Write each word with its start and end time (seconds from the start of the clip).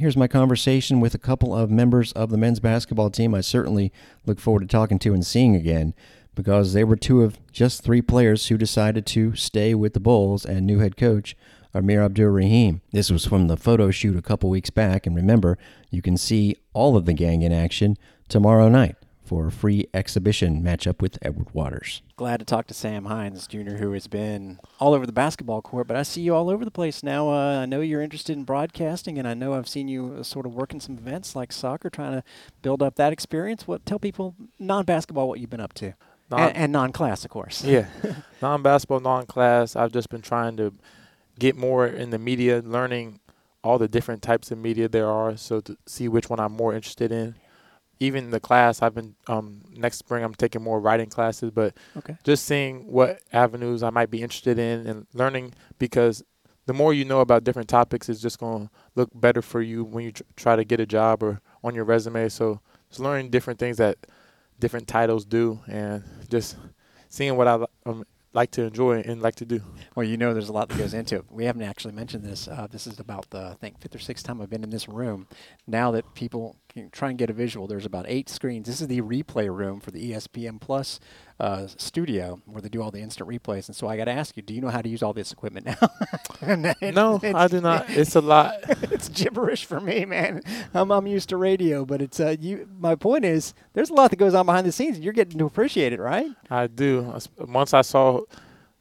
here's 0.00 0.16
my 0.16 0.26
conversation 0.26 0.98
with 0.98 1.14
a 1.14 1.18
couple 1.18 1.54
of 1.54 1.70
members 1.70 2.10
of 2.12 2.30
the 2.30 2.38
men's 2.38 2.58
basketball 2.58 3.10
team 3.10 3.34
I 3.34 3.42
certainly 3.42 3.92
look 4.24 4.40
forward 4.40 4.60
to 4.60 4.66
talking 4.66 4.98
to 5.00 5.12
and 5.12 5.24
seeing 5.24 5.54
again 5.54 5.92
because 6.34 6.72
they 6.72 6.84
were 6.84 6.96
two 6.96 7.22
of 7.22 7.38
just 7.52 7.84
three 7.84 8.00
players 8.00 8.48
who 8.48 8.56
decided 8.56 9.04
to 9.04 9.36
stay 9.36 9.74
with 9.74 9.92
the 9.92 10.00
Bulls 10.00 10.46
and 10.46 10.66
new 10.66 10.78
head 10.78 10.96
coach 10.96 11.36
Amir 11.74 12.02
Abdur-Rahim. 12.02 12.80
This 12.92 13.10
was 13.10 13.26
from 13.26 13.48
the 13.48 13.58
photo 13.58 13.90
shoot 13.90 14.16
a 14.16 14.22
couple 14.22 14.48
weeks 14.48 14.70
back, 14.70 15.06
and 15.06 15.14
remember, 15.14 15.58
you 15.90 16.00
can 16.00 16.16
see 16.16 16.56
all 16.72 16.96
of 16.96 17.04
the 17.04 17.12
gang 17.12 17.42
in 17.42 17.52
action 17.52 17.98
tomorrow 18.26 18.70
night 18.70 18.96
for 19.30 19.46
a 19.46 19.52
free 19.52 19.86
exhibition 19.94 20.60
matchup 20.60 21.00
with 21.00 21.16
Edward 21.22 21.54
Waters. 21.54 22.02
Glad 22.16 22.40
to 22.40 22.44
talk 22.44 22.66
to 22.66 22.74
Sam 22.74 23.04
Hines 23.04 23.46
Jr., 23.46 23.76
who 23.76 23.92
has 23.92 24.08
been 24.08 24.58
all 24.80 24.92
over 24.92 25.06
the 25.06 25.12
basketball 25.12 25.62
court, 25.62 25.86
but 25.86 25.96
I 25.96 26.02
see 26.02 26.20
you 26.20 26.34
all 26.34 26.50
over 26.50 26.64
the 26.64 26.70
place 26.72 27.04
now. 27.04 27.28
Uh, 27.28 27.60
I 27.60 27.66
know 27.66 27.80
you're 27.80 28.02
interested 28.02 28.36
in 28.36 28.42
broadcasting, 28.42 29.20
and 29.20 29.28
I 29.28 29.34
know 29.34 29.54
I've 29.54 29.68
seen 29.68 29.86
you 29.86 30.16
uh, 30.18 30.24
sort 30.24 30.46
of 30.46 30.54
working 30.56 30.80
some 30.80 30.98
events 30.98 31.36
like 31.36 31.52
soccer, 31.52 31.88
trying 31.88 32.10
to 32.10 32.24
build 32.62 32.82
up 32.82 32.96
that 32.96 33.12
experience. 33.12 33.68
What 33.68 33.86
tell 33.86 34.00
people 34.00 34.34
non-basketball 34.58 35.28
what 35.28 35.38
you've 35.38 35.48
been 35.48 35.60
up 35.60 35.74
to, 35.74 35.94
Non- 36.28 36.40
and, 36.40 36.56
and 36.56 36.72
non-class, 36.72 37.24
of 37.24 37.30
course. 37.30 37.62
Yeah, 37.62 37.86
non-basketball, 38.42 38.98
non-class. 38.98 39.76
I've 39.76 39.92
just 39.92 40.08
been 40.08 40.22
trying 40.22 40.56
to 40.56 40.74
get 41.38 41.56
more 41.56 41.86
in 41.86 42.10
the 42.10 42.18
media, 42.18 42.62
learning 42.64 43.20
all 43.62 43.78
the 43.78 43.86
different 43.86 44.22
types 44.22 44.50
of 44.50 44.58
media 44.58 44.88
there 44.88 45.08
are, 45.08 45.36
so 45.36 45.60
to 45.60 45.76
see 45.86 46.08
which 46.08 46.28
one 46.28 46.40
I'm 46.40 46.52
more 46.56 46.74
interested 46.74 47.12
in. 47.12 47.36
Even 48.02 48.30
the 48.30 48.40
class, 48.40 48.80
I've 48.80 48.94
been 48.94 49.14
um, 49.26 49.60
next 49.76 49.98
spring. 49.98 50.24
I'm 50.24 50.34
taking 50.34 50.62
more 50.62 50.80
writing 50.80 51.08
classes, 51.10 51.50
but 51.50 51.74
Okay. 51.98 52.16
just 52.24 52.46
seeing 52.46 52.90
what 52.90 53.20
avenues 53.32 53.82
I 53.82 53.90
might 53.90 54.10
be 54.10 54.22
interested 54.22 54.58
in 54.58 54.86
and 54.86 55.06
learning 55.12 55.52
because 55.78 56.22
the 56.66 56.72
more 56.72 56.94
you 56.94 57.04
know 57.04 57.20
about 57.20 57.44
different 57.44 57.68
topics, 57.68 58.08
it's 58.08 58.20
just 58.20 58.38
going 58.38 58.66
to 58.68 58.72
look 58.94 59.10
better 59.14 59.42
for 59.42 59.60
you 59.60 59.84
when 59.84 60.04
you 60.04 60.12
tr- 60.12 60.22
try 60.36 60.56
to 60.56 60.64
get 60.64 60.80
a 60.80 60.86
job 60.86 61.22
or 61.22 61.40
on 61.62 61.74
your 61.74 61.84
resume. 61.84 62.28
So 62.30 62.60
just 62.88 63.00
learning 63.00 63.30
different 63.30 63.58
things 63.58 63.76
that 63.76 63.98
different 64.58 64.88
titles 64.88 65.24
do 65.24 65.60
and 65.66 66.02
just 66.28 66.56
seeing 67.08 67.36
what 67.36 67.48
I 67.48 67.64
um, 67.86 68.04
like 68.32 68.50
to 68.52 68.62
enjoy 68.62 69.00
and 69.00 69.20
like 69.20 69.34
to 69.36 69.44
do. 69.44 69.60
Well, 69.96 70.04
you 70.04 70.16
know, 70.16 70.32
there's 70.32 70.48
a 70.48 70.52
lot 70.52 70.68
that 70.68 70.78
goes 70.78 70.94
into 70.94 71.16
it. 71.16 71.24
We 71.30 71.44
haven't 71.46 71.62
actually 71.62 71.94
mentioned 71.94 72.24
this. 72.24 72.46
Uh, 72.46 72.68
this 72.70 72.86
is 72.86 73.00
about 73.00 73.28
the 73.30 73.48
I 73.48 73.54
think 73.54 73.80
fifth 73.80 73.94
or 73.94 73.98
sixth 73.98 74.24
time 74.24 74.40
I've 74.40 74.50
been 74.50 74.62
in 74.62 74.70
this 74.70 74.88
room. 74.88 75.26
Now 75.66 75.90
that 75.92 76.14
people 76.14 76.56
try 76.92 77.10
and 77.10 77.18
get 77.18 77.30
a 77.30 77.32
visual, 77.32 77.66
there's 77.66 77.86
about 77.86 78.04
eight 78.08 78.28
screens. 78.28 78.66
This 78.66 78.80
is 78.80 78.88
the 78.88 79.00
replay 79.02 79.54
room 79.54 79.80
for 79.80 79.90
the 79.90 80.12
ESPN 80.12 80.60
Plus 80.60 81.00
uh, 81.38 81.66
studio 81.76 82.40
where 82.46 82.60
they 82.60 82.68
do 82.68 82.82
all 82.82 82.90
the 82.90 83.00
instant 83.00 83.28
replays. 83.28 83.66
And 83.68 83.76
so 83.76 83.88
I 83.88 83.96
got 83.96 84.04
to 84.06 84.10
ask 84.12 84.36
you, 84.36 84.42
do 84.42 84.52
you 84.54 84.60
know 84.60 84.68
how 84.68 84.82
to 84.82 84.88
use 84.88 85.02
all 85.02 85.12
this 85.12 85.32
equipment 85.32 85.66
now? 85.66 85.76
It- 86.80 86.94
No, 86.94 87.20
I 87.22 87.48
do 87.48 87.60
not. 87.60 87.90
It's 87.90 88.14
a 88.16 88.20
lot. 88.20 88.54
it's 88.90 89.08
gibberish 89.08 89.64
for 89.64 89.80
me, 89.80 90.04
man. 90.04 90.42
I'm, 90.74 90.90
I'm 90.90 91.06
used 91.06 91.28
to 91.30 91.36
radio, 91.36 91.84
but 91.84 92.00
it's 92.00 92.18
uh, 92.20 92.36
you. 92.40 92.68
My 92.78 92.94
point 92.94 93.24
is, 93.24 93.52
there's 93.74 93.90
a 93.90 93.94
lot 93.94 94.10
that 94.10 94.16
goes 94.16 94.34
on 94.34 94.46
behind 94.46 94.66
the 94.66 94.72
scenes, 94.72 94.96
and 94.96 95.04
you're 95.04 95.12
getting 95.12 95.38
to 95.38 95.44
appreciate 95.44 95.92
it, 95.92 96.00
right? 96.00 96.28
I 96.50 96.66
do. 96.66 97.14
Once 97.38 97.74
I 97.74 97.82
saw 97.82 98.22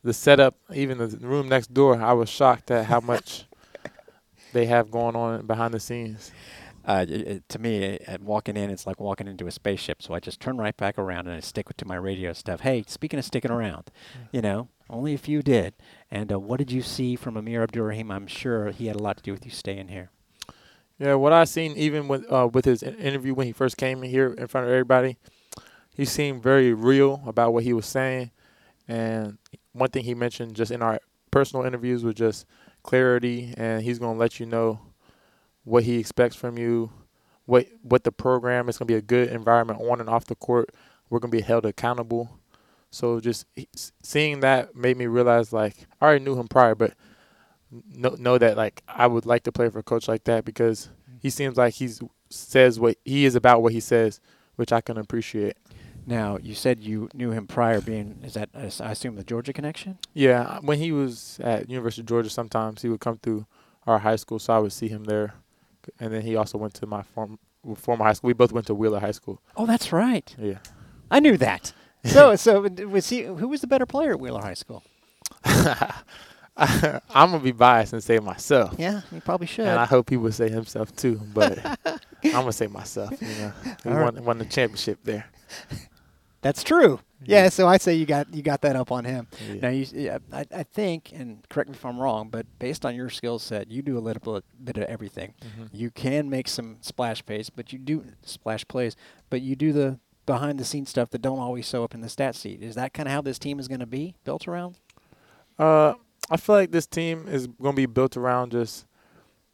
the 0.03 0.13
setup, 0.13 0.55
even 0.73 0.97
the 0.97 1.07
room 1.19 1.49
next 1.49 1.73
door, 1.73 2.01
I 2.01 2.13
was 2.13 2.29
shocked 2.29 2.71
at 2.71 2.85
how 2.85 3.01
much 3.01 3.45
they 4.53 4.65
have 4.65 4.89
going 4.89 5.15
on 5.15 5.45
behind 5.45 5.73
the 5.73 5.79
scenes. 5.79 6.31
Uh, 6.89 7.05
it, 7.07 7.11
it- 7.27 7.49
to 7.49 7.59
me, 7.59 7.99
uh, 8.07 8.17
walking 8.19 8.57
in, 8.57 8.71
it's 8.71 8.87
like 8.87 8.99
walking 8.99 9.27
into 9.27 9.45
a 9.45 9.51
spaceship. 9.51 10.01
So 10.01 10.15
I 10.15 10.19
just 10.19 10.39
turn 10.39 10.57
right 10.57 10.75
back 10.75 10.97
around 10.97 11.27
and 11.27 11.35
I 11.35 11.39
stick 11.39 11.67
to 11.77 11.85
my 11.85 11.95
radio 11.95 12.33
stuff. 12.33 12.61
Hey, 12.61 12.83
speaking 12.87 13.19
of 13.19 13.25
sticking 13.25 13.51
around, 13.51 13.91
you 14.31 14.41
know, 14.41 14.69
only 14.89 15.13
a 15.13 15.19
few 15.19 15.43
did. 15.43 15.75
And 16.09 16.31
uh, 16.31 16.39
what 16.39 16.57
did 16.57 16.71
you 16.71 16.81
see 16.81 17.15
from 17.15 17.37
Amir 17.37 17.61
Abdur-Rahim? 17.61 18.09
I'm 18.09 18.25
sure 18.25 18.71
he 18.71 18.87
had 18.87 18.95
a 18.95 19.03
lot 19.03 19.17
to 19.17 19.23
do 19.23 19.31
with 19.31 19.45
you 19.45 19.51
staying 19.51 19.89
here. 19.89 20.09
Yeah, 20.97 21.13
what 21.13 21.31
I 21.31 21.43
seen 21.43 21.73
even 21.77 22.07
with 22.07 22.29
uh, 22.31 22.49
with 22.51 22.65
his 22.65 22.81
interview 22.83 23.33
when 23.35 23.45
he 23.47 23.53
first 23.53 23.77
came 23.77 24.03
in 24.03 24.09
here 24.09 24.33
in 24.33 24.47
front 24.47 24.65
of 24.65 24.71
everybody, 24.73 25.17
he 25.95 26.05
seemed 26.05 26.41
very 26.43 26.73
real 26.73 27.21
about 27.27 27.53
what 27.53 27.63
he 27.63 27.71
was 27.71 27.85
saying. 27.85 28.31
And 28.87 29.37
one 29.73 29.91
thing 29.91 30.03
he 30.05 30.15
mentioned 30.15 30.55
just 30.55 30.71
in 30.71 30.81
our 30.81 30.99
personal 31.31 31.65
interviews 31.65 32.03
was 32.03 32.15
just 32.15 32.45
clarity, 32.83 33.53
and 33.55 33.83
he's 33.83 33.99
gonna 33.99 34.17
let 34.17 34.39
you 34.41 34.45
know 34.47 34.80
what 35.69 35.83
he 35.83 35.97
expects 35.97 36.35
from 36.35 36.57
you, 36.57 36.91
what 37.45 37.67
what 37.81 38.03
the 38.03 38.11
program 38.11 38.69
is 38.69 38.77
gonna 38.77 38.87
be 38.87 38.95
a 38.95 39.02
good 39.02 39.30
environment 39.30 39.80
on 39.81 39.99
and 39.99 40.09
off 40.09 40.25
the 40.25 40.35
court. 40.35 40.71
We're 41.09 41.19
gonna 41.19 41.31
be 41.31 41.41
held 41.41 41.65
accountable. 41.65 42.39
So 42.91 43.19
just 43.19 43.45
seeing 44.02 44.39
that 44.39 44.75
made 44.75 44.97
me 44.97 45.05
realize 45.05 45.53
like 45.53 45.87
I 46.02 46.05
already 46.05 46.25
knew 46.25 46.39
him 46.39 46.47
prior, 46.47 46.75
but 46.75 46.93
know 47.71 48.15
know 48.17 48.37
that 48.37 48.58
like 48.58 48.81
I 48.87 49.08
would 49.08 49.25
like 49.25 49.43
to 49.43 49.52
play 49.52 49.69
for 49.69 49.79
a 49.79 49.83
coach 49.83 50.08
like 50.08 50.23
that 50.23 50.43
because 50.43 50.87
mm-hmm. 50.87 51.17
he 51.21 51.29
seems 51.29 51.55
like 51.58 51.75
he's 51.75 52.02
says 52.31 52.79
what 52.79 52.97
he 53.05 53.25
is 53.25 53.35
about 53.35 53.61
what 53.61 53.73
he 53.73 53.79
says, 53.79 54.19
which 54.55 54.71
I 54.71 54.81
can 54.81 54.97
appreciate. 54.97 55.55
Now, 56.05 56.37
you 56.37 56.55
said 56.55 56.79
you 56.79 57.09
knew 57.13 57.31
him 57.31 57.45
prior 57.45 57.81
being, 57.81 58.19
is 58.23 58.33
that, 58.33 58.49
I 58.55 58.91
assume, 58.91 59.15
the 59.15 59.23
Georgia 59.23 59.53
connection? 59.53 59.99
Yeah, 60.15 60.58
when 60.61 60.79
he 60.79 60.91
was 60.91 61.39
at 61.43 61.69
University 61.69 62.02
of 62.02 62.08
Georgia, 62.08 62.31
sometimes 62.31 62.81
he 62.81 62.89
would 62.89 62.99
come 62.99 63.17
through 63.17 63.45
our 63.85 63.99
high 63.99 64.15
school, 64.15 64.39
so 64.39 64.53
I 64.53 64.59
would 64.59 64.73
see 64.73 64.87
him 64.87 65.03
there. 65.03 65.35
And 66.00 66.14
then 66.14 66.22
he 66.22 66.36
also 66.36 66.58
went 66.58 66.73
to 66.76 66.86
my 66.86 67.02
form, 67.04 67.39
former 67.76 68.05
high 68.05 68.14
school. 68.14 68.27
We 68.30 68.33
both 68.33 68.52
went 68.52 68.67
to 68.67 68.76
Wheeler 68.76 69.00
High 69.00 69.11
School. 69.11 69.42
Oh, 69.58 69.66
that's 69.66 69.92
right. 69.92 70.36
Yeah. 70.39 70.60
I 71.11 71.20
knew 71.20 71.38
that. 71.38 71.73
So, 72.05 72.38
so 72.38 72.61
was 72.88 73.10
he? 73.10 73.23
Who 73.23 73.50
was 73.50 73.60
the 73.60 73.67
better 73.67 73.86
player 73.86 74.11
at 74.11 74.22
Wheeler 74.22 74.42
High 74.42 74.54
School? 74.54 74.83
I'm 76.55 77.02
gonna 77.32 77.39
be 77.39 77.52
biased 77.52 77.94
and 77.94 78.04
say 78.04 78.20
myself, 78.20 78.76
Yeah, 78.77 79.02
you 79.11 79.22
probably 79.22 79.48
should. 79.48 79.67
and 79.67 79.80
I 79.80 79.86
hope 79.86 80.10
he 80.10 80.17
would 80.17 80.33
say 80.33 80.50
himself 80.50 80.95
too. 80.95 81.20
But 81.33 81.60
I'm 81.86 82.32
gonna 82.32 82.52
say 82.54 82.67
myself. 82.67 83.11
You 83.21 83.27
know, 83.27 83.54
he 83.83 83.89
All 83.89 83.95
right. 83.95 84.14
won, 84.14 84.23
won 84.26 84.38
the 84.39 84.45
championship 84.45 85.00
there. 85.04 85.26
That's 86.42 86.64
true. 86.64 87.00
Yeah, 87.23 87.49
so 87.49 87.67
I 87.67 87.77
say 87.77 87.95
you 87.95 88.05
got 88.05 88.33
you 88.33 88.41
got 88.41 88.61
that 88.61 88.75
up 88.75 88.91
on 88.91 89.03
him. 89.05 89.27
Yeah. 89.47 89.55
Now 89.61 89.69
you, 89.69 89.85
yeah, 89.93 90.17
I, 90.31 90.45
I 90.53 90.63
think, 90.63 91.11
and 91.13 91.47
correct 91.49 91.69
me 91.69 91.75
if 91.75 91.85
I'm 91.85 91.99
wrong, 91.99 92.30
but 92.30 92.45
based 92.59 92.85
on 92.85 92.95
your 92.95 93.09
skill 93.09 93.39
set, 93.39 93.69
you 93.69 93.81
do 93.81 93.97
a 93.97 93.99
little 93.99 94.35
bit, 94.35 94.43
bit 94.63 94.77
of 94.77 94.83
everything. 94.83 95.33
Mm-hmm. 95.41 95.65
You 95.73 95.91
can 95.91 96.29
make 96.29 96.47
some 96.47 96.77
splash 96.81 97.25
plays, 97.25 97.49
but 97.49 97.73
you 97.73 97.79
do 97.79 98.05
splash 98.23 98.65
plays, 98.67 98.95
but 99.29 99.41
you 99.41 99.55
do 99.55 99.73
the 99.73 99.99
behind 100.25 100.59
the 100.59 100.65
scenes 100.65 100.89
stuff 100.89 101.09
that 101.09 101.21
don't 101.21 101.39
always 101.39 101.67
show 101.67 101.83
up 101.83 101.93
in 101.93 102.02
the 102.02 102.09
stat 102.09 102.35
sheet. 102.35 102.61
Is 102.61 102.75
that 102.75 102.93
kind 102.93 103.08
of 103.08 103.13
how 103.13 103.21
this 103.21 103.39
team 103.39 103.59
is 103.59 103.67
going 103.67 103.79
to 103.79 103.87
be 103.87 104.15
built 104.23 104.47
around? 104.47 104.75
Uh, 105.58 105.95
I 106.29 106.37
feel 106.37 106.55
like 106.55 106.71
this 106.71 106.85
team 106.87 107.27
is 107.27 107.47
going 107.47 107.75
to 107.75 107.81
be 107.81 107.85
built 107.87 108.15
around 108.15 108.52
just 108.52 108.85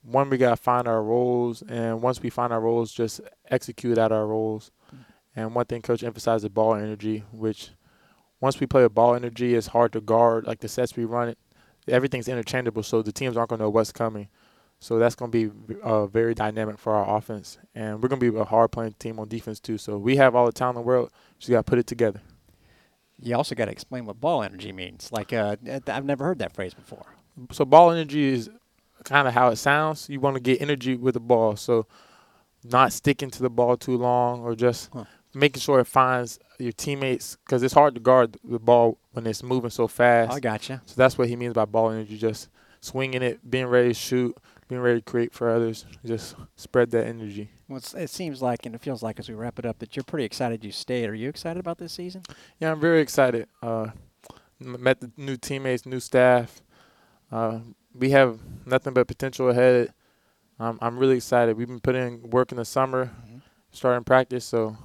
one. 0.04 0.30
We 0.30 0.38
got 0.38 0.50
to 0.52 0.58
find 0.58 0.88
our 0.88 1.02
roles, 1.02 1.64
and 1.64 2.02
once 2.02 2.22
we 2.22 2.30
find 2.30 2.54
our 2.54 2.60
roles, 2.62 2.92
just 2.92 3.22
execute 3.50 3.98
at 3.98 4.12
our 4.12 4.28
roles. 4.28 4.72
And 5.36 5.54
one 5.54 5.66
thing 5.66 5.82
Coach 5.82 6.04
emphasized 6.04 6.46
is 6.46 6.50
ball 6.50 6.76
energy, 6.76 7.24
which 7.32 7.72
once 8.40 8.60
we 8.60 8.68
play 8.68 8.84
with 8.84 8.94
ball 8.94 9.16
energy, 9.16 9.56
it's 9.56 9.68
hard 9.68 9.92
to 9.94 10.02
guard. 10.02 10.46
Like 10.46 10.60
the 10.60 10.68
sets 10.68 10.96
we 10.96 11.06
run, 11.06 11.30
it 11.30 11.38
everything's 11.88 12.28
interchangeable, 12.28 12.84
so 12.84 13.02
the 13.02 13.12
teams 13.12 13.38
aren't 13.38 13.50
going 13.50 13.60
to 13.60 13.66
know 13.66 13.70
what's 13.70 13.92
coming. 13.92 14.28
So 14.80 15.00
that's 15.00 15.16
going 15.16 15.32
to 15.32 15.50
be 15.50 15.80
uh, 15.82 16.06
very 16.08 16.36
dynamic 16.36 16.78
for 16.78 16.94
our 16.94 17.18
offense, 17.18 17.58
and 17.74 18.02
we're 18.02 18.10
going 18.10 18.20
to 18.20 18.32
be 18.32 18.38
a 18.38 18.44
hard 18.44 18.72
playing 18.72 18.94
team 19.00 19.20
on 19.20 19.28
defense 19.28 19.60
too. 19.60 19.78
So 19.78 19.98
we 19.98 20.18
have 20.18 20.36
all 20.36 20.46
the 20.46 20.52
talent 20.52 20.78
in 20.78 20.84
the 20.84 20.88
world. 20.88 21.12
Just 21.40 21.50
got 21.50 21.58
to 21.58 21.64
put 21.64 21.80
it 21.80 21.88
together. 21.88 22.22
You 23.22 23.36
also 23.36 23.56
got 23.56 23.66
to 23.66 23.72
explain 23.72 24.06
what 24.06 24.20
ball 24.20 24.44
energy 24.44 24.74
means. 24.74 25.12
Like 25.12 25.32
uh, 25.32 25.56
I've 25.88 26.06
never 26.06 26.26
heard 26.26 26.40
that 26.40 26.54
phrase 26.54 26.74
before. 26.74 27.06
so 27.52 27.64
ball 27.66 27.92
energy 27.92 28.26
is 28.26 28.50
kind 29.06 29.28
of 29.28 29.34
how 29.34 29.50
it 29.50 29.56
sounds. 29.56 30.10
You 30.10 30.20
want 30.20 30.36
to 30.36 30.42
get 30.42 30.62
energy 30.62 30.96
with 30.96 31.14
the 31.14 31.20
ball, 31.22 31.56
so 31.56 31.88
not 32.64 32.92
sticking 32.92 33.32
to 33.32 33.42
the 33.42 33.50
ball 33.50 33.78
too 33.78 33.98
long, 33.98 34.42
or 34.42 34.56
just 34.56 34.90
Huh. 34.92 35.06
Making 35.36 35.60
sure 35.60 35.80
it 35.80 35.86
finds 35.86 36.40
your 36.58 36.72
teammates 36.72 37.38
because 37.46 37.62
it's 37.62 37.74
hard 37.74 37.94
to 37.96 38.00
guard 38.02 38.38
the 38.44 38.58
ball 38.58 38.98
when 39.12 39.28
it's 39.28 39.44
moving 39.44 39.70
so 39.70 39.88
fast. 39.88 40.34
I 40.34 40.40
gotcha. 40.40 40.82
So 40.86 40.94
that's 40.96 41.18
what 41.18 41.28
he 41.28 41.36
means 41.36 41.54
by 41.54 41.66
ball 41.66 41.92
energy, 41.92 42.18
just 42.18 42.50
swinging 42.80 43.22
it, 43.22 43.50
being 43.50 43.66
ready 43.66 43.90
to 43.90 43.94
shoot, 43.94 44.36
being 44.68 44.82
ready 44.82 45.00
to 45.02 45.04
create 45.04 45.34
for 45.34 45.50
others, 45.50 45.86
just 46.06 46.36
spread 46.56 46.92
that 46.92 47.06
energy. 47.06 47.50
Well, 47.68 47.78
it's, 47.78 47.94
it 47.94 48.10
seems 48.10 48.42
like, 48.42 48.66
and 48.66 48.74
it 48.74 48.82
feels 48.82 49.04
like 49.04 49.20
as 49.20 49.28
we 49.28 49.36
wrap 49.36 49.60
it 49.60 49.66
up, 49.66 49.80
that 49.80 49.96
you're 49.96 50.04
pretty 50.04 50.26
excited 50.26 50.64
you 50.64 50.72
stayed. 50.72 51.10
Are 51.10 51.16
you 51.16 51.28
excited 51.30 51.60
about 51.60 51.78
this 51.78 51.92
season? 51.92 52.24
Yeah, 52.60 52.72
I'm 52.72 52.80
very 52.80 53.02
excited. 53.02 53.48
Uh, 53.62 53.88
met 54.60 55.02
the 55.02 55.12
new 55.18 55.36
teammates, 55.36 55.86
new 55.86 56.00
staff. 56.00 56.62
Uh, 57.32 57.60
we 57.94 58.12
have 58.12 58.40
nothing 58.66 58.94
but 58.94 59.08
potential 59.08 59.50
ahead. 59.50 59.94
Um, 60.60 60.80
I'm 60.82 60.98
really 60.98 61.18
excited. 61.18 61.58
We've 61.58 61.68
been 61.68 61.82
putting 61.82 62.30
work 62.30 62.52
in 62.52 62.58
the 62.58 62.66
summer, 62.66 63.12
starting 63.72 64.06
practice, 64.06 64.46
so 64.46 64.78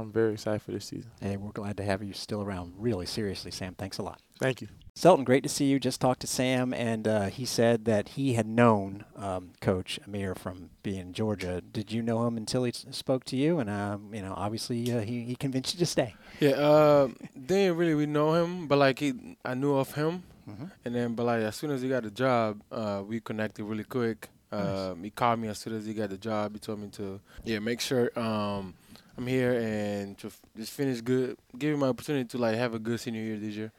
I'm 0.00 0.12
very 0.12 0.32
excited 0.32 0.62
for 0.62 0.72
this 0.72 0.84
season. 0.86 1.10
Hey, 1.20 1.36
we're 1.36 1.52
glad 1.52 1.76
to 1.78 1.84
have 1.84 2.02
you 2.02 2.12
still 2.12 2.42
around. 2.42 2.74
Really, 2.76 3.06
seriously, 3.06 3.50
Sam. 3.50 3.74
Thanks 3.76 3.98
a 3.98 4.02
lot. 4.02 4.20
Thank 4.38 4.60
you. 4.62 4.68
Selton, 4.94 5.24
great 5.24 5.42
to 5.44 5.48
see 5.48 5.66
you. 5.66 5.78
Just 5.78 6.00
talked 6.00 6.20
to 6.20 6.26
Sam, 6.26 6.74
and 6.74 7.06
uh, 7.06 7.26
he 7.26 7.44
said 7.46 7.84
that 7.84 8.10
he 8.10 8.34
had 8.34 8.46
known 8.46 9.04
um, 9.16 9.52
Coach 9.60 9.98
Amir 10.06 10.34
from 10.34 10.70
being 10.82 10.98
in 11.00 11.12
Georgia. 11.12 11.60
Did 11.60 11.92
you 11.92 12.02
know 12.02 12.26
him 12.26 12.36
until 12.36 12.64
he 12.64 12.70
s- 12.70 12.84
spoke 12.90 13.24
to 13.24 13.36
you? 13.36 13.60
And 13.60 13.70
um, 13.70 14.12
you 14.12 14.20
know, 14.22 14.34
obviously, 14.36 14.92
uh, 14.92 15.00
he 15.00 15.22
he 15.24 15.36
convinced 15.36 15.74
you 15.74 15.78
to 15.78 15.86
stay. 15.86 16.14
Yeah, 16.40 16.50
uh, 16.52 17.08
didn't 17.46 17.76
really 17.76 17.94
we 17.94 18.06
know 18.06 18.34
him, 18.34 18.66
but 18.66 18.78
like 18.78 18.98
he, 18.98 19.36
I 19.44 19.54
knew 19.54 19.76
of 19.76 19.94
him, 19.94 20.22
Mhm. 20.48 20.70
and 20.84 20.94
then 20.94 21.14
but 21.14 21.24
like 21.24 21.42
as 21.42 21.54
soon 21.56 21.70
as 21.70 21.82
he 21.82 21.88
got 21.88 22.02
the 22.02 22.10
job, 22.10 22.60
uh, 22.72 23.02
we 23.06 23.20
connected 23.20 23.64
really 23.64 23.84
quick, 23.84 24.28
Um, 24.52 25.04
he 25.04 25.10
called 25.10 25.38
me 25.38 25.46
as 25.48 25.58
soon 25.58 25.74
as 25.76 25.86
he 25.86 25.94
got 25.94 26.10
the 26.10 26.18
job. 26.18 26.52
He 26.54 26.58
told 26.58 26.80
me 26.80 26.88
to 26.98 27.20
yeah 27.44 27.60
make 27.60 27.80
sure 27.80 28.10
um, 28.18 28.74
I'm 29.20 29.26
here 29.26 29.52
and 29.52 30.16
to 30.18 30.28
f- 30.28 30.40
just 30.56 30.72
finish 30.72 31.02
good. 31.02 31.36
Give 31.58 31.74
him 31.74 31.80
my 31.80 31.88
opportunity 31.88 32.24
to 32.28 32.38
like 32.38 32.56
have 32.56 32.72
a 32.72 32.78
good 32.78 32.98
senior 33.00 33.20
year 33.20 33.36
this 33.36 33.54
year. 33.54 33.70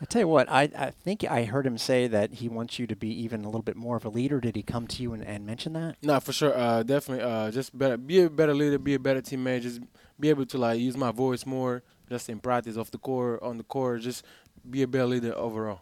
I 0.00 0.06
tell 0.06 0.20
you 0.20 0.28
what, 0.28 0.50
I, 0.50 0.70
I 0.76 0.90
think 0.90 1.22
I 1.24 1.44
heard 1.44 1.66
him 1.66 1.76
say 1.76 2.06
that 2.06 2.32
he 2.34 2.48
wants 2.48 2.78
you 2.78 2.86
to 2.86 2.96
be 2.96 3.08
even 3.22 3.42
a 3.42 3.46
little 3.46 3.62
bit 3.62 3.76
more 3.76 3.96
of 3.96 4.06
a 4.06 4.08
leader. 4.08 4.40
Did 4.40 4.56
he 4.56 4.62
come 4.62 4.86
to 4.86 5.02
you 5.02 5.12
and, 5.12 5.22
and 5.22 5.44
mention 5.44 5.74
that? 5.74 5.96
No, 6.02 6.18
for 6.20 6.32
sure. 6.32 6.56
Uh, 6.56 6.82
definitely. 6.82 7.22
Uh, 7.22 7.50
just 7.50 7.76
better, 7.76 7.98
be 7.98 8.22
a 8.22 8.30
better 8.30 8.54
leader, 8.54 8.78
be 8.78 8.94
a 8.94 8.98
better 8.98 9.20
teammate. 9.20 9.62
Just 9.62 9.82
be 10.18 10.30
able 10.30 10.46
to 10.46 10.56
like 10.56 10.80
use 10.80 10.96
my 10.96 11.10
voice 11.10 11.44
more, 11.44 11.82
just 12.08 12.30
in 12.30 12.38
practice, 12.38 12.78
off 12.78 12.90
the 12.90 12.98
court, 12.98 13.42
on 13.42 13.58
the 13.58 13.64
court. 13.64 14.00
Just 14.00 14.24
be 14.68 14.80
a 14.80 14.86
better 14.86 15.06
leader 15.06 15.34
overall. 15.36 15.80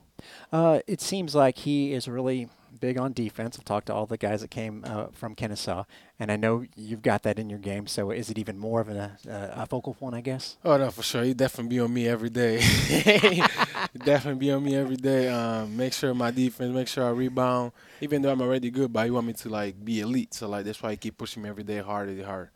Uh, 0.53 0.81
it 0.89 1.01
seems 1.01 1.37
like 1.37 1.59
he 1.59 1.93
is 1.93 2.09
really 2.09 2.49
big 2.81 2.99
on 2.99 3.12
defense. 3.12 3.59
I've 3.59 3.65
talked 3.65 3.87
to 3.87 3.94
all 3.94 4.06
the 4.06 4.17
guys 4.17 4.41
that 4.41 4.50
came 4.50 4.85
uh, 4.87 5.06
from 5.12 5.35
Kennesaw, 5.35 5.85
and 6.19 6.31
I 6.31 6.37
know 6.37 6.65
you've 6.76 7.03
got 7.03 7.23
that 7.23 7.38
in 7.38 7.50
your 7.50 7.59
game. 7.59 7.87
So 7.87 8.11
is 8.11 8.31
it 8.31 8.38
even 8.38 8.59
more 8.59 8.81
of 8.81 8.88
a, 8.88 9.17
uh, 9.29 9.62
a 9.62 9.67
focal 9.67 9.94
point, 9.94 10.15
I 10.15 10.21
guess? 10.21 10.56
Oh 10.65 10.76
no, 10.76 10.91
for 10.91 11.03
sure. 11.03 11.23
He 11.23 11.35
definitely 11.35 11.76
be 11.76 11.81
on 11.81 11.93
me 11.93 12.09
every 12.09 12.31
day. 12.31 12.59
definitely 14.05 14.41
be 14.41 14.50
on 14.53 14.62
me 14.62 14.76
every 14.76 14.97
day. 14.97 15.29
Um, 15.29 15.76
make 15.76 15.93
sure 15.93 16.15
my 16.15 16.31
defense, 16.31 16.75
make 16.75 16.88
sure 16.88 17.05
I 17.05 17.11
rebound. 17.11 17.73
Even 18.00 18.23
though 18.23 18.32
I'm 18.32 18.43
already 18.43 18.71
good, 18.71 18.93
but 18.93 19.05
he 19.05 19.11
want 19.11 19.27
me 19.27 19.32
to 19.35 19.49
like 19.49 19.82
be 19.85 20.00
elite. 20.00 20.35
So 20.35 20.49
like 20.49 20.65
that's 20.65 20.82
why 20.82 20.91
he 20.93 20.97
keep 20.97 21.17
pushing 21.17 21.43
me 21.43 21.49
every 21.49 21.65
day 21.65 21.79
harder 21.79 22.12
and 22.12 22.25
harder. 22.25 22.50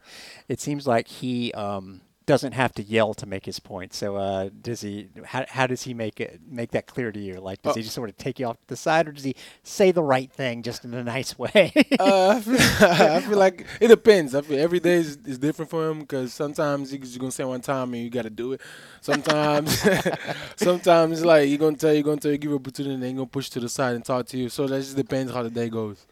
It 0.48 0.60
seems 0.60 0.86
like 0.86 1.08
he 1.08 1.52
um, 1.52 2.00
doesn't 2.28 2.52
have 2.52 2.72
to 2.74 2.82
yell 2.82 3.14
to 3.14 3.26
make 3.26 3.46
his 3.46 3.58
point. 3.58 3.92
So 3.94 4.16
uh, 4.16 4.50
does 4.60 4.82
he? 4.82 5.08
How, 5.24 5.44
how 5.48 5.66
does 5.66 5.82
he 5.82 5.94
make 5.94 6.20
it 6.20 6.40
make 6.48 6.70
that 6.72 6.86
clear 6.86 7.10
to 7.10 7.18
you? 7.18 7.40
Like, 7.40 7.62
does 7.62 7.72
Uh, 7.72 7.76
he 7.76 7.82
just 7.82 7.94
sort 7.94 8.10
of 8.10 8.16
take 8.18 8.38
you 8.38 8.46
off 8.46 8.58
to 8.60 8.66
the 8.68 8.76
side, 8.76 9.08
or 9.08 9.12
does 9.12 9.24
he 9.24 9.34
say 9.62 9.90
the 9.90 10.02
right 10.02 10.30
thing 10.30 10.62
just 10.62 10.84
in 10.84 10.94
a 10.94 11.02
nice 11.16 11.38
way? 11.38 11.72
uh, 11.98 12.28
I, 12.36 12.40
feel, 12.40 12.56
I 13.16 13.20
feel 13.20 13.38
like 13.38 13.66
it 13.80 13.88
depends. 13.88 14.34
I 14.34 14.42
feel 14.42 14.60
every 14.60 14.80
day 14.80 14.94
is, 14.94 15.16
is 15.24 15.38
different 15.38 15.70
for 15.70 15.88
him 15.90 16.00
because 16.00 16.32
sometimes 16.34 16.90
he's 16.90 17.16
gonna 17.18 17.32
say 17.32 17.44
one 17.44 17.62
time 17.62 17.94
and 17.94 18.02
you 18.04 18.10
gotta 18.10 18.30
do 18.30 18.52
it. 18.52 18.60
Sometimes, 19.00 19.82
sometimes 20.56 21.24
like 21.24 21.48
you're 21.48 21.58
gonna 21.58 21.76
tell 21.76 21.92
you're 21.94 22.02
gonna 22.02 22.20
tell 22.20 22.32
you 22.32 22.38
give 22.38 22.52
opportunity 22.52 22.94
and 22.94 23.02
then 23.02 23.16
gonna 23.16 23.26
push 23.26 23.48
to 23.50 23.60
the 23.60 23.68
side 23.68 23.94
and 23.94 24.04
talk 24.04 24.26
to 24.26 24.38
you. 24.38 24.48
So 24.48 24.66
that 24.66 24.78
just 24.80 24.96
depends 24.96 25.32
how 25.32 25.42
the 25.42 25.50
day 25.50 25.68
goes. 25.68 26.06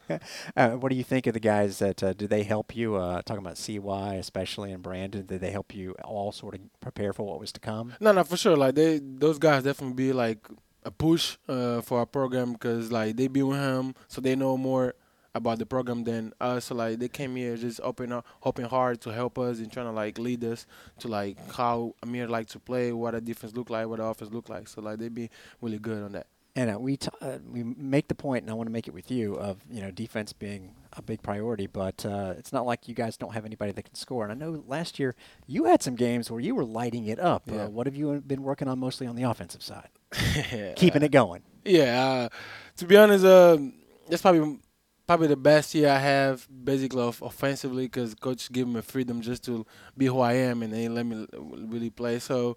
uh, 0.57 0.71
what 0.71 0.91
do 0.91 0.97
you 0.97 1.05
think 1.05 1.27
of 1.27 1.35
the 1.35 1.41
guys 1.41 1.79
that 1.79 2.03
uh, 2.03 2.12
did 2.12 2.31
they 2.31 2.43
help 2.43 2.75
you? 2.77 2.95
Uh, 2.97 3.23
talking 3.23 3.45
about 3.45 3.59
CY 3.59 4.15
especially 4.15 4.73
and 4.73 4.83
Brandon, 4.83 5.27
did 5.27 5.41
they 5.41 5.51
help 5.51 5.75
you 5.75 5.95
all 6.06 6.32
sort 6.32 6.55
of 6.55 6.61
prepare 6.81 7.12
for 7.12 7.26
what 7.26 7.41
was 7.41 7.53
to 7.53 7.61
come? 7.61 7.94
No, 8.00 8.12
no, 8.12 8.25
for 8.25 8.37
sure. 8.37 8.56
Like 8.56 8.75
they, 8.75 9.00
those 9.03 9.38
guys 9.38 9.64
definitely 9.64 9.94
be 9.94 10.12
like 10.12 10.47
a 10.85 10.91
push 10.91 11.37
uh, 11.49 11.81
for 11.81 11.99
our 11.99 12.06
program 12.06 12.53
because 12.53 12.93
like 12.93 13.17
they 13.17 13.29
be 13.29 13.43
with 13.43 13.58
him, 13.58 13.94
so 14.08 14.20
they 14.20 14.37
know 14.37 14.56
more 14.56 14.94
about 15.35 15.58
the 15.58 15.67
program 15.67 16.05
than 16.05 16.32
us. 16.41 16.67
So 16.67 16.75
like 16.75 16.99
they 16.99 17.08
came 17.08 17.37
here 17.37 17.56
just 17.56 17.81
open 17.82 18.12
up, 18.12 18.26
hoping 18.41 18.64
hard 18.64 19.00
to 19.03 19.11
help 19.11 19.38
us 19.38 19.58
and 19.58 19.70
trying 19.70 19.87
to 19.87 19.93
like 19.93 20.19
lead 20.19 20.43
us 20.44 20.67
to 21.00 21.08
like 21.08 21.37
how 21.53 21.94
Amir 22.03 22.29
like 22.29 22.49
to 22.49 22.59
play, 22.59 22.93
what 22.93 23.12
the 23.12 23.20
defense 23.20 23.55
look 23.55 23.69
like, 23.70 23.87
what 23.87 23.99
the 23.99 24.05
offense 24.05 24.32
look 24.32 24.49
like. 24.49 24.69
So 24.69 24.81
like 24.81 24.99
they 24.99 25.09
be 25.09 25.31
really 25.61 25.79
good 25.79 26.02
on 26.02 26.12
that. 26.12 26.26
And 26.55 26.75
uh, 26.75 26.79
we 26.79 26.97
t- 26.97 27.11
uh, 27.20 27.38
we 27.52 27.62
make 27.62 28.09
the 28.09 28.14
point, 28.14 28.44
and 28.44 28.50
I 28.50 28.55
want 28.55 28.67
to 28.67 28.73
make 28.73 28.88
it 28.88 28.94
with 28.94 29.11
you 29.11 29.35
of 29.35 29.59
you 29.70 29.82
know 29.82 29.91
defense 29.91 30.32
being 30.32 30.75
a 30.97 31.03
big 31.03 31.23
priority, 31.23 31.67
but 31.67 32.05
uh, 32.05 32.35
it's 32.39 32.53
not 32.53 32.67
like 32.67 32.89
you 32.89 32.95
guys 32.95 33.17
don't 33.17 33.35
have 33.35 33.45
anybody 33.45 33.73
that 33.73 33.83
can 33.83 33.95
score. 33.95 34.25
And 34.25 34.33
I 34.33 34.35
know 34.35 34.63
last 34.67 34.99
year 34.99 35.15
you 35.47 35.65
had 35.65 35.83
some 35.83 35.95
games 35.95 36.31
where 36.31 36.41
you 36.41 36.55
were 36.55 36.65
lighting 36.65 37.07
it 37.07 37.19
up. 37.19 37.45
Yeah. 37.47 37.65
Uh, 37.65 37.69
what 37.69 37.87
have 37.87 37.97
you 37.97 38.23
been 38.27 38.43
working 38.43 38.69
on 38.69 38.79
mostly 38.79 39.07
on 39.07 39.17
the 39.17 39.25
offensive 39.25 39.63
side? 39.63 39.89
Keeping 40.77 41.03
it 41.03 41.11
going. 41.11 41.43
Yeah, 41.65 42.05
uh, 42.05 42.29
to 42.77 42.87
be 42.87 42.97
honest, 42.97 43.25
um, 43.25 43.75
that's 44.09 44.23
probably 44.23 44.59
probably 45.07 45.29
the 45.29 45.37
best 45.37 45.75
year 45.75 45.89
I 45.89 45.99
have 45.99 46.47
basically 46.65 47.03
off- 47.03 47.23
offensively 47.23 47.85
because 47.85 48.15
coach 48.15 48.51
gave 48.51 48.67
me 48.67 48.81
freedom 48.81 49.21
just 49.21 49.45
to 49.45 49.65
be 49.97 50.07
who 50.07 50.21
I 50.21 50.33
am 50.35 50.63
and 50.63 50.73
they 50.73 50.89
let 50.89 51.07
me 51.07 51.27
really 51.33 51.91
play. 51.91 52.19
So 52.19 52.57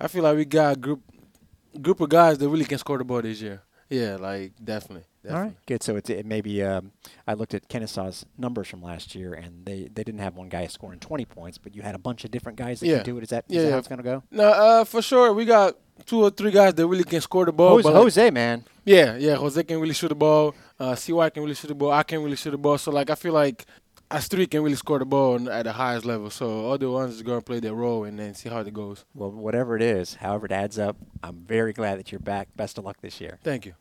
I 0.00 0.06
feel 0.08 0.22
like 0.22 0.36
we 0.36 0.44
got 0.44 0.76
a 0.76 0.78
group 0.78 1.02
group 1.80 2.00
of 2.00 2.08
guys 2.08 2.38
that 2.38 2.48
really 2.48 2.64
can 2.64 2.78
score 2.78 2.98
the 2.98 3.04
ball 3.04 3.22
this 3.22 3.40
year. 3.40 3.62
Yeah, 3.88 4.16
like 4.16 4.52
definitely. 4.62 5.04
Definitely. 5.22 5.38
All 5.40 5.44
right, 5.48 5.56
good. 5.66 5.82
So 5.82 5.96
it's 5.96 6.10
it 6.10 6.26
maybe 6.26 6.62
um, 6.62 6.92
I 7.26 7.34
looked 7.34 7.54
at 7.54 7.68
Kennesaw's 7.68 8.24
numbers 8.38 8.68
from 8.68 8.82
last 8.82 9.14
year, 9.14 9.34
and 9.34 9.64
they, 9.66 9.88
they 9.92 10.02
didn't 10.04 10.20
have 10.20 10.36
one 10.36 10.48
guy 10.48 10.66
scoring 10.66 10.98
20 11.00 11.24
points, 11.26 11.58
but 11.58 11.74
you 11.74 11.82
had 11.82 11.94
a 11.94 11.98
bunch 11.98 12.24
of 12.24 12.30
different 12.30 12.58
guys 12.58 12.80
that 12.80 12.86
Yeah. 12.86 12.96
can 12.96 13.04
do 13.06 13.18
it. 13.18 13.22
Is 13.24 13.28
that, 13.30 13.44
is 13.48 13.54
Yeah, 13.56 13.60
that 13.62 13.66
yeah. 13.66 13.72
how 13.72 13.78
it's 13.78 13.88
going 13.88 13.98
to 13.98 14.02
go? 14.04 14.22
No, 14.30 14.44
uh, 14.48 14.84
for 14.84 15.02
sure 15.02 15.32
we 15.32 15.44
got 15.44 15.76
two 16.06 16.22
or 16.22 16.30
three 16.30 16.50
guys 16.50 16.74
that 16.74 16.86
really 16.86 17.04
can 17.04 17.20
score 17.20 17.44
the 17.44 17.52
ball. 17.52 17.80
Jose, 17.82 17.92
Jose, 17.92 18.30
man. 18.30 18.64
Yeah, 18.84 19.16
yeah. 19.16 19.36
Jose 19.36 19.62
can 19.64 19.78
really 19.80 19.94
shoot 19.94 20.08
the 20.08 20.14
ball. 20.14 20.54
Uh, 20.78 20.94
CY 20.94 21.30
can 21.30 21.42
really 21.42 21.54
shoot 21.54 21.68
the 21.68 21.74
ball. 21.74 21.92
I 21.92 22.02
can 22.02 22.22
really 22.22 22.36
shoot 22.36 22.52
the 22.52 22.58
ball. 22.58 22.78
So 22.78 22.90
like 22.90 23.10
I 23.10 23.14
feel 23.14 23.34
like 23.34 23.66
us 24.10 24.26
three 24.26 24.46
can 24.46 24.62
really 24.62 24.74
score 24.76 24.98
the 24.98 25.04
ball 25.04 25.48
at 25.50 25.64
the 25.64 25.72
highest 25.72 26.04
level. 26.06 26.30
So 26.30 26.70
other 26.72 26.90
ones 26.90 27.14
is 27.14 27.22
gonna 27.22 27.42
play 27.42 27.60
their 27.60 27.74
role 27.74 28.04
and 28.04 28.18
then 28.18 28.34
see 28.34 28.48
how 28.48 28.58
it 28.60 28.72
goes. 28.72 29.04
Well, 29.14 29.30
whatever 29.30 29.76
it 29.76 29.82
is, 29.82 30.14
however 30.14 30.46
it 30.46 30.52
adds 30.52 30.78
up, 30.78 30.96
I'm 31.22 31.36
very 31.46 31.72
glad 31.72 31.98
that 31.98 32.10
you're 32.10 32.18
back. 32.18 32.48
Best 32.56 32.78
of 32.78 32.84
luck 32.84 32.96
this 33.02 33.20
year. 33.20 33.38
Thank 33.44 33.66
you. 33.66 33.74